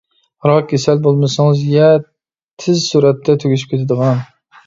[0.51, 1.89] راك كېسەل بولمىسىڭىز يە
[2.63, 4.27] تېز سۈرئەتتە تۈگىشىپ كېتىدىغان.